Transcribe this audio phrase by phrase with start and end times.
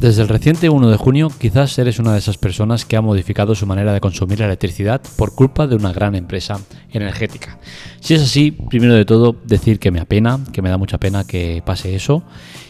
[0.00, 3.54] Desde el reciente 1 de junio quizás eres una de esas personas que ha modificado
[3.54, 6.58] su manera de consumir la electricidad por culpa de una gran empresa
[6.90, 7.58] energética.
[8.00, 11.24] Si es así, primero de todo decir que me apena, que me da mucha pena
[11.24, 12.22] que pase eso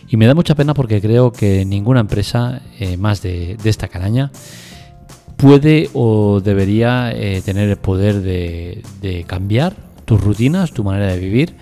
[0.08, 4.32] y me da mucha pena porque creo que ninguna empresa eh, más de, esta caraña
[5.36, 11.20] puede o debería eh, tener el poder de, de cambiar tus rutinas, tu manera de
[11.20, 11.54] vivir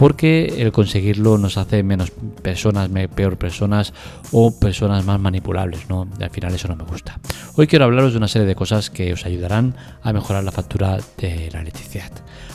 [0.00, 2.10] porque el conseguirlo nos hace menos
[2.42, 3.92] personas, peor personas
[4.32, 6.08] o personas más manipulables, ¿no?
[6.18, 7.20] al final eso no me gusta.
[7.56, 10.96] Hoy quiero hablaros de una serie de cosas que os ayudarán a mejorar la factura
[11.18, 12.10] de la electricidad.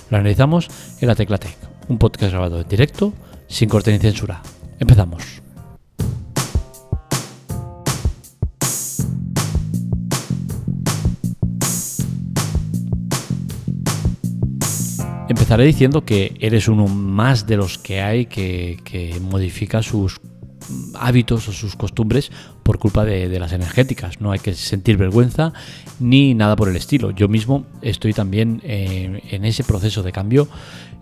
[0.09, 0.70] Lo analizamos
[1.00, 1.55] en la Tecla Tech,
[1.88, 3.13] un podcast grabado en directo,
[3.48, 4.41] sin corte ni censura.
[4.80, 5.45] Empezamos.
[15.45, 20.19] Empezaré diciendo que eres uno más de los que hay que, modifica sus
[20.95, 22.31] hábitos o sus costumbres
[22.64, 24.19] por culpa de, las energéticas.
[24.19, 25.53] No hay que sentir vergüenza
[26.00, 27.11] ni nada por el estilo.
[27.11, 30.47] Yo mismo estoy también eh, en ese proceso de cambio,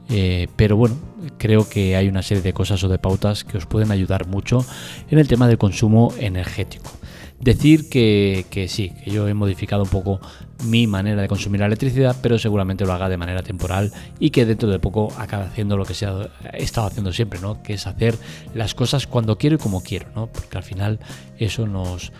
[0.09, 0.97] eh, pero bueno,
[1.37, 4.65] creo que hay una serie de cosas o de pautas que os pueden ayudar mucho
[5.09, 6.91] en el tema del consumo energético.
[7.43, 10.21] Decir que, sí, que yo he modificado un poco
[10.63, 14.45] mi manera de consumir la electricidad, pero seguramente lo haga de manera temporal y que
[14.45, 17.61] dentro de poco acabe haciendo lo que se ha estado haciendo siempre, ¿no?
[17.61, 18.15] Que es hacer
[18.53, 20.27] las cosas cuando quiero y como quiero, ¿no?
[20.27, 20.99] Porque al final
[21.37, 22.13] eso nos,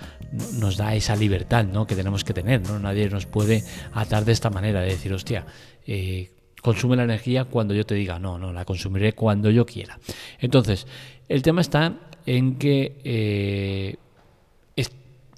[0.60, 1.88] nos da esa libertad, ¿no?
[1.88, 2.78] Que tenemos que tener, ¿no?
[2.78, 3.64] Nadie nos puede
[3.94, 5.46] atar de esta manera, de decir, hostia,
[5.88, 10.00] eh, consume la energía cuando yo te diga, no, no, la consumiré cuando yo quiera.
[10.40, 10.86] Entonces,
[11.30, 11.94] el tema está
[12.26, 13.96] en que eh,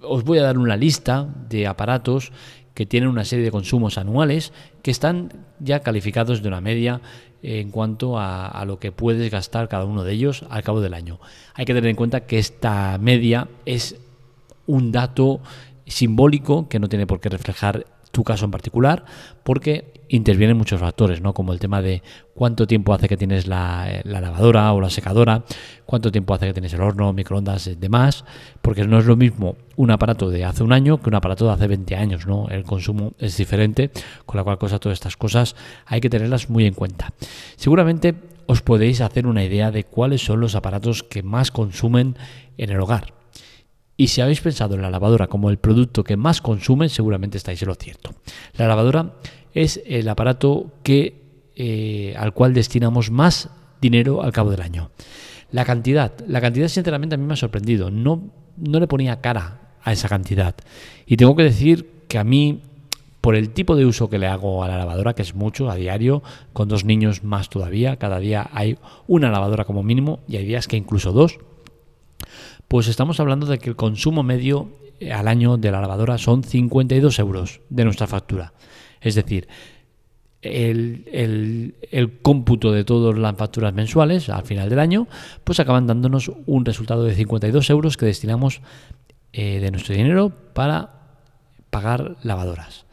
[0.01, 2.31] os voy a dar una lista de aparatos
[2.73, 7.01] que tienen una serie de consumos anuales que están ya calificados de una media
[7.41, 11.19] en cuanto a, lo que puedes gastar cada uno de ellos al cabo del año.
[11.53, 13.97] Hay que tener en cuenta que esta media es
[14.65, 15.41] un dato
[15.85, 19.03] simbólico que no tiene por qué reflejar tu caso en particular,
[19.43, 21.33] porque intervienen muchos factores, ¿no?
[21.33, 22.01] Como el tema de
[22.33, 25.43] cuánto tiempo hace que tienes la, lavadora o la secadora,
[25.85, 28.23] cuánto tiempo hace que tienes el horno, microondas, demás,
[28.61, 31.51] porque no es lo mismo un aparato de hace un año que un aparato de
[31.51, 32.47] hace 20 años, ¿no?
[32.47, 33.91] El consumo es diferente,
[34.25, 37.11] con la cual cosa todas estas cosas hay que tenerlas muy en cuenta.
[37.57, 38.15] Seguramente
[38.45, 42.15] os podéis hacer una idea de cuáles son los aparatos que más consumen
[42.57, 43.24] en el hogar.
[43.97, 47.61] Y si habéis pensado en la lavadora como el producto que más consumen, seguramente estáis
[47.61, 48.11] en lo cierto.
[48.57, 49.13] La lavadora
[49.53, 51.21] es el aparato que,
[51.55, 53.49] eh, al cual destinamos más
[53.81, 54.91] dinero al cabo del año.
[55.51, 57.89] La cantidad, la cantidad sinceramente a mí me ha sorprendido.
[57.89, 60.55] No, no le ponía cara a esa cantidad.
[61.05, 62.61] Y tengo que decir que a mí,
[63.21, 65.75] por el tipo de uso que le hago a la lavadora, que es mucho a
[65.75, 68.77] diario, con dos niños más todavía, cada día hay
[69.07, 71.39] una lavadora como mínimo y hay días que incluso dos,
[72.67, 76.43] pues estamos hablando de que el consumo medio eh, al año de la lavadora son
[76.43, 78.53] 52 euros de nuestra factura.
[79.01, 79.47] Es decir,
[80.41, 85.07] el, cómputo de todas las facturas mensuales al final del año,
[85.43, 88.61] pues acaban dándonos un resultado de 52 euros que destinamos
[89.33, 90.91] eh, de nuestro dinero para
[91.69, 92.85] pagar lavadoras.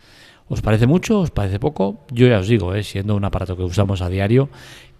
[0.49, 1.21] ¿Os parece mucho?
[1.21, 2.05] ¿Os parece poco?
[2.11, 4.49] Yo ya os digo, eh, siendo un aparato que usamos a diario,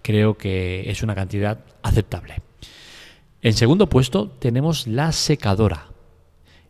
[0.01, 2.35] creo que es una cantidad aceptable.
[3.43, 5.87] En segundo puesto tenemos la secadora.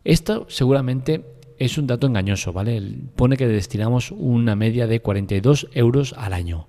[0.02, 1.24] Esto seguramente
[1.56, 2.82] es un dato engañoso, ¿vale?
[3.14, 6.66] Pone que destinamos una media de 42 euros al año.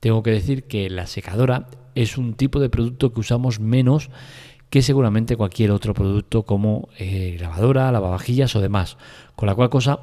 [0.00, 4.08] Tengo que decir que la secadora es un tipo de producto que usamos menos
[4.70, 8.96] que seguramente cualquier otro producto como eh, lavadora, lavavajillas o demás.
[9.36, 10.00] Con la cual cosa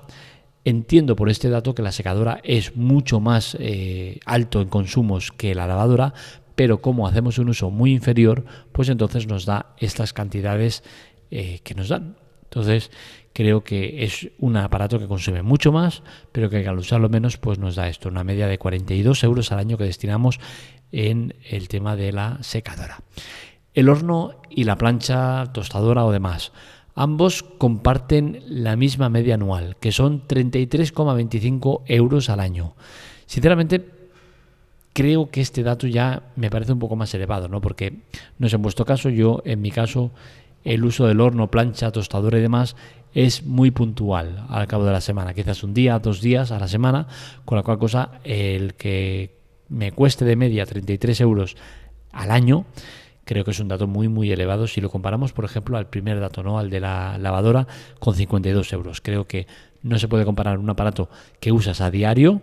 [0.64, 5.56] entiendo por este dato que la secadora es mucho más eh, alto en consumos que
[5.56, 6.14] la lavadora,
[6.58, 10.84] pero como hacemos un uso muy inferior, pues entonces nos da estas cantidades
[11.30, 12.18] eh, que nos dan.
[12.46, 12.90] Entonces,
[13.32, 16.02] creo que es un aparato que consume mucho más,
[16.32, 19.60] pero que al usarlo menos, pues nos da esto, una media de 42 euros al
[19.60, 20.40] año que destinamos
[20.92, 23.04] en el tema de la secadora.
[23.76, 26.54] El horno y la plancha tostadora o demás.
[26.96, 32.74] Ambos comparten la misma media anual, que son 33,25 euros al año.
[33.28, 33.97] Sinceramente,
[34.98, 37.62] creo que este dato ya me parece un poco más elevado, ¿no?
[37.62, 37.94] Porque
[38.40, 40.10] no es en vuestro caso, yo en mi caso
[40.64, 42.76] el uso del horno, plancha, tostadora y demás
[43.14, 46.68] es muy puntual al cabo de la semana, quizás un día, dos días a la
[46.68, 47.06] semana,
[47.46, 49.38] con la cual cosa el que
[49.70, 51.58] me cueste de media 33 euros
[52.12, 52.66] al año,
[53.24, 56.20] creo que es un dato muy muy elevado si lo comparamos, por ejemplo, al primer
[56.20, 56.58] dato, ¿no?
[56.58, 57.68] al de la lavadora,
[58.00, 59.02] con 52 euros.
[59.02, 59.46] Creo que
[59.84, 61.08] no se puede comparar un aparato
[61.40, 62.42] que usas a diario,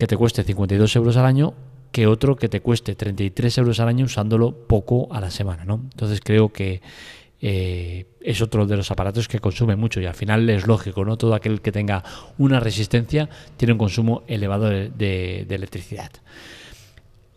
[0.00, 1.52] que te cueste 52 euros al año
[1.92, 5.66] que otro que te cueste 33 euros al año usándolo poco a la semana.
[5.66, 5.74] ¿no?
[5.92, 6.80] Entonces creo que
[7.42, 11.18] eh, es otro de los aparatos que consume mucho y al final es lógico, ¿no?
[11.18, 12.02] Todo aquel que tenga
[12.38, 16.10] una resistencia tiene un consumo elevado de, electricidad.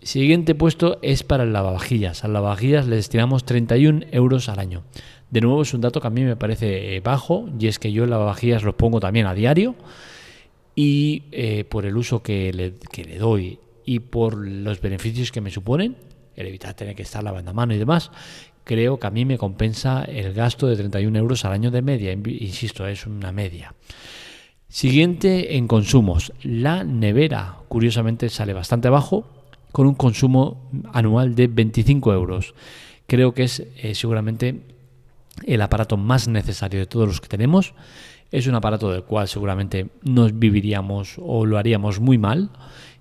[0.01, 2.23] Siguiente puesto es para el lavavajillas.
[2.23, 4.83] Al lavavajillas le destinamos 31 euros al año.
[5.31, 7.91] De nuevo es un dato que a mí me parece eh, bajo y es que
[7.91, 9.75] yo el lavavajillas lo pongo también a diario
[10.75, 15.41] y eh, por el uso que le, que le doy y por los beneficios que
[15.41, 15.97] me suponen,
[16.35, 18.11] el evitar tener que estar lavando a mano y demás,
[18.63, 22.11] creo que a mí me compensa el gasto de 31 euros al año de media.
[22.11, 23.75] Insisto, es una media.
[24.67, 26.33] Siguiente en consumos.
[26.41, 29.27] La nevera, curiosamente, sale bastante bajo,
[29.71, 32.55] con un consumo anual de 25 euros.
[33.05, 34.61] Creo que es eh, seguramente
[35.45, 37.73] el aparato más necesario de todos los que tenemos.
[38.33, 42.49] Es un aparato del cual seguramente nos viviríamos o lo haríamos muy mal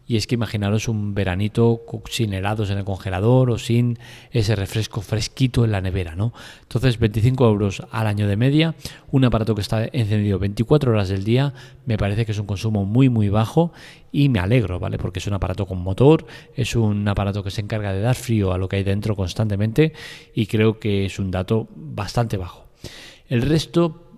[0.07, 3.99] y es que imaginaros un veranito sin helados en el congelador o sin
[4.31, 6.35] ese refresco fresquito en la nevera, ¿no?
[6.61, 8.75] Entonces, 25 euros al año de media,
[9.11, 11.55] un aparato que está encendido 24 horas del día,
[11.87, 13.73] me parece que es un consumo muy, muy bajo
[14.13, 14.99] y me alegro, ¿vale?
[14.99, 18.53] Porque es un aparato con motor, es un aparato que se encarga de dar frío
[18.53, 19.95] a lo que hay dentro constantemente
[20.35, 22.67] y creo que es un dato bastante bajo.
[23.31, 24.12] El resto,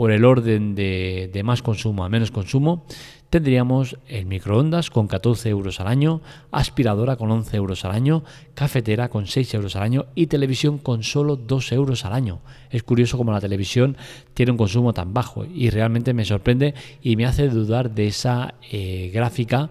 [0.00, 2.86] por el orden de, más consumo a menos consumo,
[3.28, 8.24] tendríamos el microondas con 14 euros al año, aspiradora con 11 euros al año,
[8.54, 12.40] cafetera con 6 euros al año y televisión con solo 2 euros al año.
[12.70, 13.98] Es curioso cómo la televisión
[14.32, 18.54] tiene un consumo tan bajo y realmente me sorprende y me hace dudar de esa
[18.72, 19.68] eh, gráfica.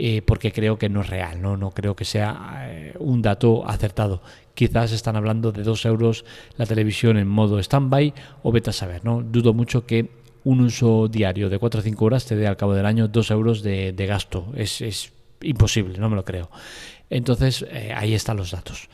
[0.00, 3.68] Eh, porque creo que no es real, no, no creo que sea eh, un dato
[3.68, 4.22] acertado.
[4.58, 6.24] Quizás están hablando de 2 euros
[6.56, 8.12] la televisión en modo stand-by
[8.42, 9.22] o vete a saber, ¿no?
[9.22, 10.10] Dudo mucho que
[10.42, 13.30] un uso diario de 4 o 5 horas te dé al cabo del año 2
[13.30, 14.48] euros de, gasto.
[14.56, 15.12] Es,
[15.42, 16.50] imposible, no me lo creo.
[17.08, 18.88] Entonces, eh, ahí están los datos.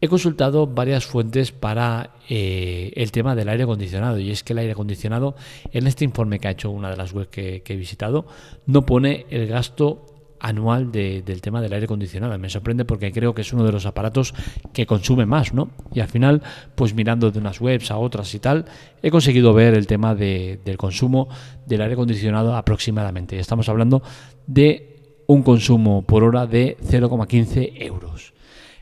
[0.00, 4.60] He consultado varias fuentes para eh, el tema del aire acondicionado y es que el
[4.60, 5.34] aire acondicionado,
[5.72, 8.24] en este informe que ha hecho una de las webs que he visitado,
[8.66, 10.11] no pone el gasto
[10.42, 12.36] anual del tema del aire acondicionado.
[12.36, 14.34] Me sorprende porque creo que es uno de los aparatos
[14.72, 15.70] que consume más, ¿no?
[15.94, 16.42] Y al final,
[16.74, 18.64] pues mirando de unas webs a otras y tal,
[19.02, 21.28] he conseguido ver el tema del consumo
[21.64, 23.38] del aire acondicionado aproximadamente.
[23.38, 24.02] Estamos hablando
[24.48, 28.34] de un consumo por hora de 0,15 euros.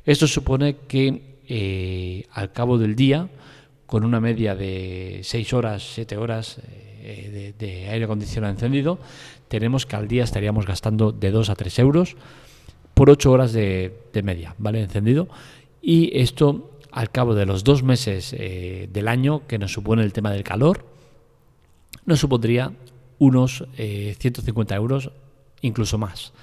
[0.07, 3.29] Esto supone que eh, al cabo del día,
[3.85, 8.99] con una media de 6 horas, 7 horas eh, de aire acondicionado encendido,
[9.49, 12.17] tenemos que al día estaríamos gastando de 2 a 3 euros
[13.01, 13.93] por 8 horas de,
[14.23, 14.83] media, ¿vale?
[14.83, 15.29] Encendido.
[15.81, 20.13] Y esto al cabo de los dos meses eh, del año que nos supone el
[20.13, 20.85] tema del calor,
[22.05, 22.73] nos supondría
[23.19, 25.11] unos 150 eh, euros,
[25.63, 26.35] incluso más.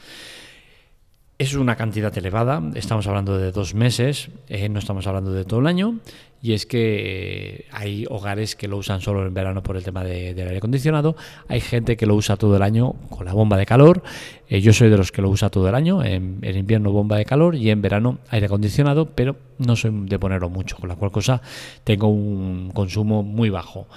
[1.40, 5.60] Es una cantidad elevada, estamos hablando de dos meses, eh, no estamos hablando de todo
[5.60, 6.00] el año,
[6.42, 10.04] y es que eh, hay hogares que lo usan solo en verano por el tema
[10.04, 11.16] del aire acondicionado,
[11.48, 14.02] hay gente que lo usa todo el año con la bomba de calor,
[14.50, 17.26] eh, yo soy de los que lo usa todo el año, en, invierno bomba de
[17.26, 21.12] calor y en verano aire acondicionado, pero no soy de ponerlo mucho, con la cual
[21.12, 21.44] cosa
[21.84, 23.88] tengo un consumo muy bajo.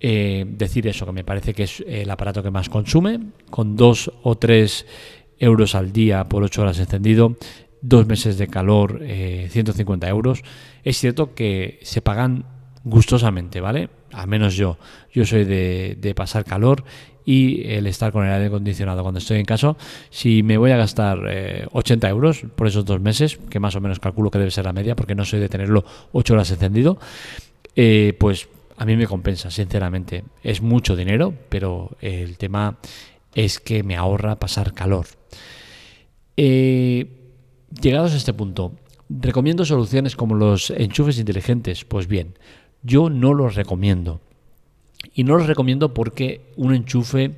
[0.00, 4.34] decir eso, que me parece que es el aparato que más consume, con dos o
[4.34, 4.86] tres
[5.40, 7.36] euros al día por 8 horas encendido,
[7.82, 10.42] dos meses de calor, 150 eh, euros.
[10.84, 12.44] Es cierto que se pagan
[12.84, 13.90] gustosamente, ¿vale?
[14.12, 14.78] A menos yo.
[15.12, 16.84] Yo soy de, pasar calor
[17.24, 19.76] y el estar con el aire acondicionado cuando estoy en casa.
[20.10, 21.18] Si me voy a gastar
[21.72, 24.64] 80 eh, euros por esos dos meses, que más o menos calculo que debe ser
[24.64, 26.98] la media, porque no soy de tenerlo 8 horas encendido,
[27.76, 30.24] eh, pues a mí me compensa, sinceramente.
[30.42, 32.78] Es mucho dinero, pero el tema
[33.34, 35.19] es que me ahorra pasar calor.
[36.42, 37.06] Eh,
[37.82, 38.72] llegados a este punto,
[39.10, 41.84] ¿recomiendo soluciones como los enchufes inteligentes?
[41.84, 42.38] Pues bien,
[42.82, 44.22] yo no los recomiendo.
[45.12, 47.34] Y no los recomiendo porque un enchufe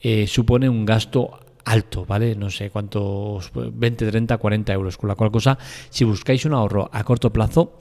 [0.00, 2.34] eh, supone un gasto alto, ¿vale?
[2.34, 4.96] No sé cuántos, 20, 30, 40 euros.
[4.96, 5.56] Con la cual cosa,
[5.88, 7.78] si buscáis un ahorro a corto plazo,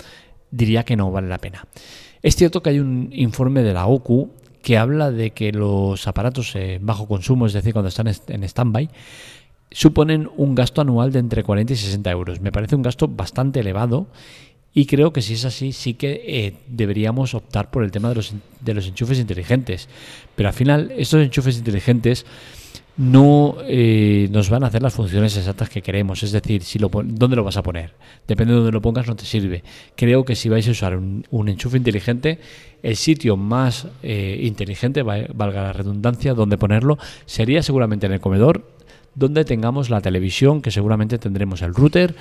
[0.52, 1.66] diría que no vale la pena.
[2.22, 4.30] Es cierto que hay un informe de la OCU
[4.62, 8.88] que habla de que los aparatos en bajo consumo, es decir, cuando están en stand-by,
[9.74, 12.40] suponen un gasto anual de entre 40 y 60 euros.
[12.40, 14.08] Me parece un gasto bastante elevado
[14.74, 18.16] y creo que si es así, sí que eh, deberíamos optar por el tema de
[18.16, 19.88] los, de los enchufes inteligentes.
[20.36, 22.26] Pero al final, estos enchufes inteligentes
[22.96, 26.24] no eh, nos van a hacer las funciones exactas que queremos.
[26.24, 27.94] Es decir, si lo, dónde lo vas a poner.
[28.28, 29.64] Depende de dónde lo pongas, no te sirve.
[29.96, 32.40] Creo que si vais a usar un, enchufe inteligente,
[32.82, 38.66] el sitio más eh, inteligente, valga la redundancia, donde ponerlo, sería seguramente en el comedor,
[39.16, 42.16] donde tengamos la televisión, que seguramente tendremos el router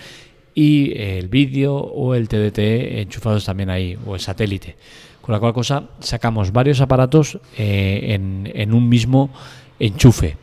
[0.55, 2.59] y el vídeo o el TDT
[3.01, 4.77] enchufados también ahí, o el satélite.
[5.21, 8.19] Con la cual cosa sacamos varios aparatos eh,
[8.55, 9.31] en, un mismo
[9.79, 10.37] enchufe.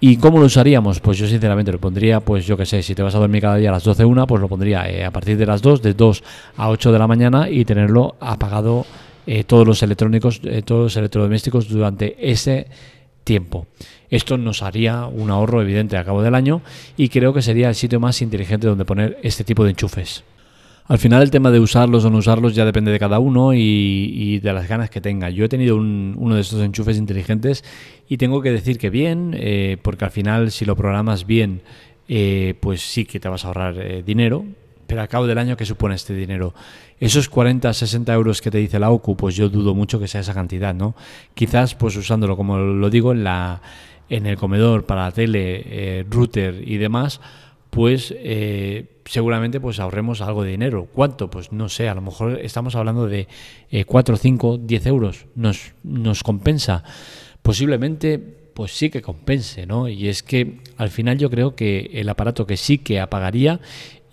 [0.00, 1.00] ¿Y cómo lo usaríamos?
[1.00, 3.56] Pues yo sinceramente lo pondría, pues yo que sé, si te vas a dormir cada
[3.56, 5.94] día a las 12 una, pues lo pondría eh, a partir de las 2, de
[5.94, 6.24] 2
[6.56, 8.86] a 8 de la mañana y tenerlo apagado
[9.26, 12.66] eh, todos los electrónicos, todos los electrodomésticos durante ese
[13.24, 13.66] tiempo.
[14.10, 16.62] Esto nos haría un ahorro evidente a cabo del año
[16.96, 20.24] y creo que sería el sitio más inteligente donde poner este tipo de enchufes.
[20.86, 24.40] Al final el tema de usarlos o no usarlos ya depende de cada uno y,
[24.40, 25.30] de las ganas que tenga.
[25.30, 27.64] Yo he tenido uno de estos enchufes inteligentes
[28.08, 31.62] y tengo que decir que bien, eh, porque al final si lo programas bien,
[32.08, 34.44] eh, pues sí que te vas a ahorrar eh, dinero,
[34.92, 36.52] pero a cabo del año, ¿qué supone este dinero?
[37.00, 40.20] Esos 40, 60 euros que te dice la OCU, pues yo dudo mucho que sea
[40.20, 40.94] esa cantidad, ¿no?
[41.32, 43.62] Quizás pues usándolo, como lo digo, en la
[44.10, 47.22] en el comedor para la tele, eh, router y demás,
[47.70, 50.86] pues eh, seguramente pues ahorremos algo de dinero.
[50.92, 51.30] ¿Cuánto?
[51.30, 53.28] Pues no sé, a lo mejor estamos hablando de
[53.86, 55.24] 4, 5, 10 euros.
[55.34, 56.84] ¿Nos, ¿Nos compensa?
[57.40, 58.18] Posiblemente
[58.52, 59.88] pues sí que compense, ¿no?
[59.88, 63.58] Y es que al final yo creo que el aparato que sí que apagaría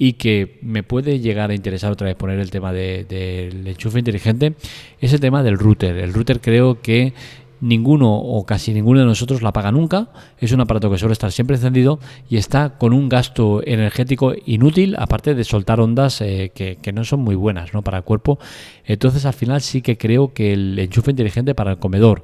[0.02, 4.00] y que me puede llegar a interesar otra vez poner el tema del de, enchufe
[4.00, 4.56] inteligente
[5.00, 5.98] es el tema del router.
[5.98, 7.14] El router creo que
[7.62, 10.08] ninguno o casi ninguno de nosotros la paga nunca.
[10.40, 14.96] Es un aparato que suele estar siempre encendido y está con un gasto energético inútil,
[14.98, 17.82] aparte de soltar ondas eh, que, no son muy buenas ¿no?
[17.82, 18.40] para el cuerpo.
[18.86, 22.24] Entonces al final sí que creo que el enchufe inteligente para el comedor,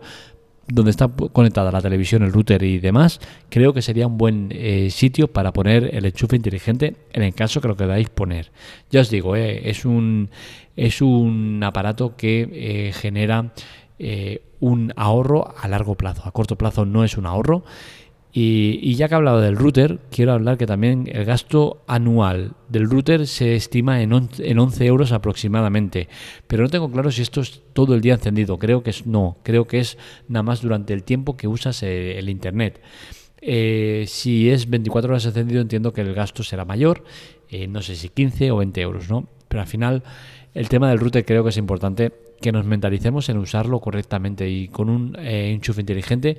[0.68, 3.20] donde está conectada la televisión, el router y demás,
[3.50, 7.62] creo que sería un buen eh, sitio para poner el enchufe inteligente en el caso
[7.62, 8.52] que lo queráis poner.
[8.90, 10.30] Ya os digo, eh, es, un,
[10.76, 13.52] es un aparato que genera
[13.98, 16.24] eh, un ahorro a largo plazo.
[16.26, 17.64] A corto plazo no es un ahorro.
[18.38, 22.90] Y, ya que he hablado del router, quiero hablar que también el gasto anual del
[22.90, 26.10] router se estima en, 11 euros aproximadamente.
[26.46, 28.60] Pero no tengo claro si esto es todo el día encendido.
[28.60, 29.38] Creo que es no.
[29.44, 32.82] Creo que es nada más durante el tiempo que usas eh, el Internet.
[33.40, 37.06] Eh, si es 24 horas encendido, entiendo que el gasto será mayor.
[37.70, 39.30] no sé si 15 o 20 euros, ¿no?
[39.48, 40.04] Pero al final,
[40.54, 42.12] el tema del router creo que es importante
[42.42, 46.38] que nos mentalicemos en usarlo correctamente y con un eh, enchufe inteligente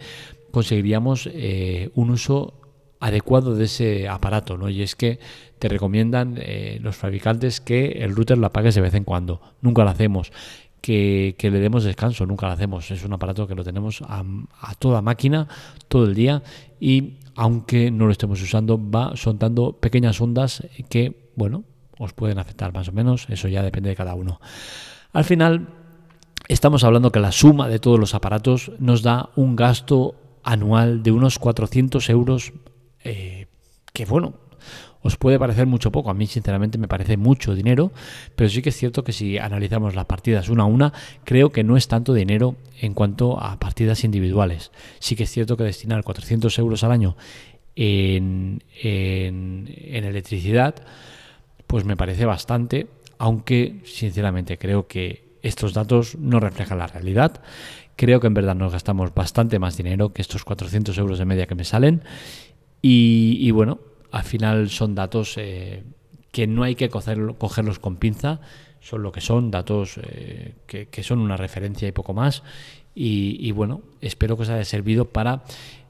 [0.56, 2.54] conseguiríamos eh, un uso
[2.98, 4.70] adecuado de ese aparato, ¿no?
[4.70, 5.18] Y es que
[5.58, 9.42] te recomiendan eh, los fabricantes que el router lo apagues de vez en cuando.
[9.60, 10.32] Nunca lo hacemos.
[10.80, 12.90] Que, le demos descanso, nunca lo hacemos.
[12.90, 14.24] Es un aparato que lo tenemos a,
[14.62, 15.46] a, toda máquina,
[15.88, 16.42] todo el día,
[16.80, 21.64] y aunque no lo estemos usando, va soltando pequeñas ondas que, bueno,
[21.98, 23.26] os pueden afectar más o menos.
[23.28, 24.40] Eso ya depende de cada uno.
[25.12, 25.68] Al final,
[26.48, 30.14] estamos hablando que la suma de todos los aparatos nos da un gasto
[30.46, 32.52] anual de unos 400 euros,
[33.04, 33.46] eh,
[33.92, 34.34] que bueno,
[35.02, 37.92] os puede parecer mucho poco, a mí sinceramente me parece mucho dinero,
[38.36, 40.92] pero sí que es cierto que si analizamos las partidas una a una,
[41.24, 44.70] creo que no es tanto dinero en cuanto a partidas individuales.
[45.00, 47.16] Sí que es cierto que destinar 400 euros al año
[47.74, 50.76] en, en electricidad,
[51.66, 52.86] pues me parece bastante,
[53.18, 57.40] aunque sinceramente creo que estos datos no reflejan la realidad.
[57.96, 61.46] Creo que en verdad nos gastamos bastante más dinero que estos 400 euros de media
[61.46, 62.02] que me salen.
[62.82, 63.80] Y, bueno,
[64.12, 65.82] al final son datos eh,
[66.30, 68.40] que no hay que cogerlos con pinza,
[68.80, 72.42] son lo que son, datos eh, que, son una referencia y poco más.
[72.94, 75.42] Y, bueno, espero que os haya servido para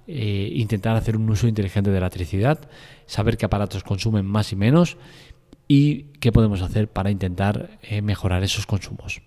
[0.06, 2.70] eh, intentar hacer un uso inteligente de la electricidad,
[3.04, 4.96] saber qué aparatos consumen más y menos
[5.68, 9.20] y qué podemos hacer para intentar mejorar esos consumos.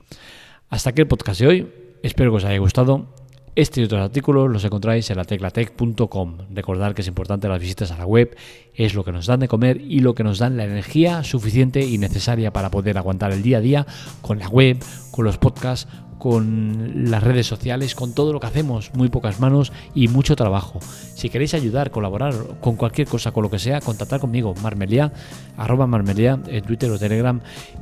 [0.70, 1.89] Hasta aquí el podcast de hoy.
[2.02, 3.08] Espero que os haya gustado.
[3.56, 6.38] Este y otros artículos los encontráis en la teclatec.com.
[6.52, 8.38] Recordad que es importante las visitas a la web,
[8.74, 11.82] es lo que nos dan de comer y lo que nos dan la energía suficiente
[11.82, 13.88] y necesaria para poder aguantar el día a día
[14.22, 14.78] con la web,
[15.12, 19.72] con los podcasts, con las redes sociales, con todo lo que hacemos, muy pocas manos
[19.96, 20.80] y mucho trabajo.
[21.16, 25.12] Si queréis ayudar, colaborar con cualquier cosa, con lo que sea, contactad conmigo, marmelia,
[25.58, 27.40] arroba marmelia, en Twitter o Telegram,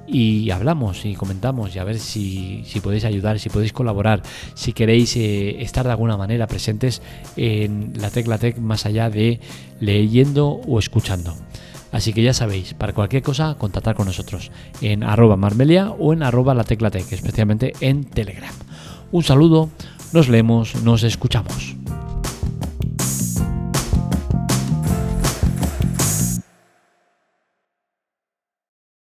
[0.08, 4.22] y hablamos y comentamos y a ver si, podéis ayudar, si podéis colaborar,
[4.54, 7.02] si queréis eh, estar de alguna manera presentes
[7.36, 9.40] en la Tecla Tech más allá de
[9.80, 11.36] leyendo o escuchando.
[11.92, 14.52] Así que ya sabéis, para cualquier cosa, contactar con nosotros
[14.82, 18.54] en arroba marmelia o en arroba la teclatec, especialmente en Telegram.
[19.12, 19.70] Un saludo,
[20.14, 21.76] nos leemos, nos escuchamos.